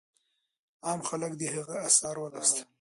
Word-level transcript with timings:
عام 0.87 1.01
خلک 1.09 1.31
د 1.37 1.41
هغې 1.53 1.75
آثار 1.87 2.15
ولوستل. 2.19 2.63